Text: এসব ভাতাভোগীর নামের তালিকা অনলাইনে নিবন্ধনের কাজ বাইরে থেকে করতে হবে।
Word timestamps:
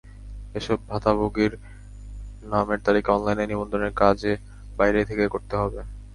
এসব 0.55 0.77
ভাতাভোগীর 0.89 1.53
নামের 2.43 2.79
তালিকা 2.85 3.09
অনলাইনে 3.13 3.45
নিবন্ধনের 3.47 3.93
কাজ 3.93 4.17
বাইরে 4.77 4.99
থেকে 5.09 5.25
করতে 5.27 5.55
হবে। 5.57 5.79